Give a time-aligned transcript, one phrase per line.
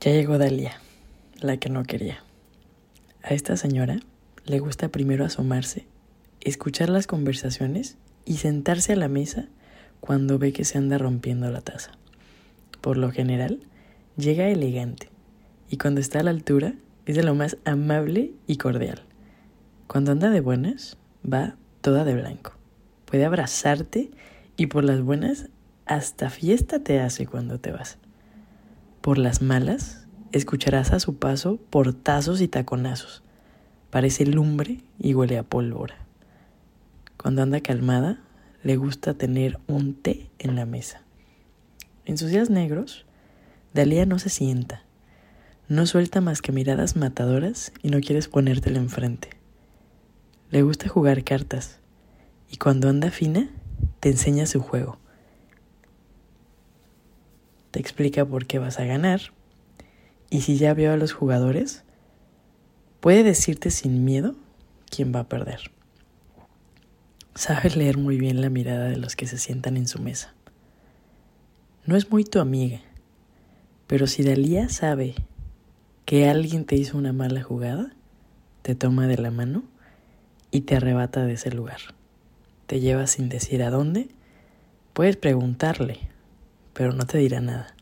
[0.00, 0.80] Ya llegó Dalia,
[1.42, 2.24] la que no quería.
[3.22, 4.00] A esta señora
[4.46, 5.86] le gusta primero asomarse,
[6.40, 9.48] escuchar las conversaciones y sentarse a la mesa
[10.00, 11.92] cuando ve que se anda rompiendo la taza.
[12.80, 13.60] Por lo general,
[14.16, 15.10] llega elegante
[15.68, 19.02] y cuando está a la altura es de lo más amable y cordial.
[19.86, 20.96] Cuando anda de buenas,
[21.30, 22.54] va toda de blanco.
[23.04, 24.10] Puede abrazarte
[24.56, 25.50] y por las buenas
[25.84, 27.98] hasta fiesta te hace cuando te vas.
[29.00, 33.22] Por las malas, escucharás a su paso portazos y taconazos.
[33.88, 35.96] Parece lumbre y huele a pólvora.
[37.16, 38.20] Cuando anda calmada,
[38.62, 41.00] le gusta tener un té en la mesa.
[42.04, 43.06] En sus días negros,
[43.72, 44.82] Dalía no se sienta,
[45.66, 49.30] no suelta más que miradas matadoras y no quieres ponértela enfrente.
[50.50, 51.80] Le gusta jugar cartas
[52.50, 53.48] y cuando anda fina,
[54.00, 54.98] te enseña su juego
[57.70, 59.20] te explica por qué vas a ganar.
[60.28, 61.84] Y si ya vio a los jugadores,
[63.00, 64.34] puede decirte sin miedo
[64.90, 65.70] quién va a perder.
[67.34, 70.34] Sabe leer muy bien la mirada de los que se sientan en su mesa.
[71.86, 72.80] No es muy tu amiga,
[73.86, 75.14] pero si Dalía sabe
[76.04, 77.94] que alguien te hizo una mala jugada,
[78.62, 79.64] te toma de la mano
[80.50, 81.80] y te arrebata de ese lugar.
[82.66, 84.08] Te lleva sin decir a dónde.
[84.92, 86.09] Puedes preguntarle,
[86.72, 87.74] pero no te dirá nada.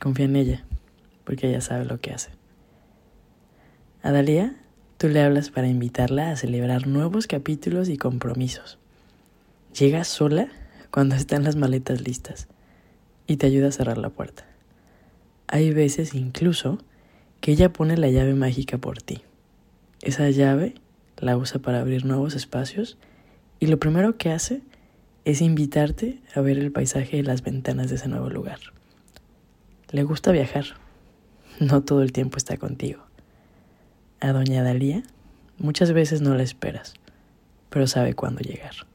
[0.00, 0.64] Confía en ella,
[1.24, 2.30] porque ella sabe lo que hace.
[4.02, 4.56] A Dalia,
[4.96, 8.78] tú le hablas para invitarla a celebrar nuevos capítulos y compromisos.
[9.78, 10.48] Llega sola
[10.90, 12.48] cuando están las maletas listas
[13.26, 14.46] y te ayuda a cerrar la puerta.
[15.46, 16.78] Hay veces incluso
[17.40, 19.22] que ella pone la llave mágica por ti.
[20.02, 20.74] Esa llave
[21.18, 22.98] la usa para abrir nuevos espacios
[23.58, 24.62] y lo primero que hace
[25.24, 28.58] es invitarte a ver el paisaje de las ventanas de ese nuevo lugar.
[29.90, 30.64] Le gusta viajar,
[31.58, 33.04] no todo el tiempo está contigo.
[34.20, 35.02] A doña Dalía
[35.58, 36.94] muchas veces no la esperas,
[37.68, 38.89] pero sabe cuándo llegar.